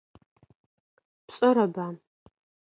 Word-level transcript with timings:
Пшӏэрэба? 1.25 1.87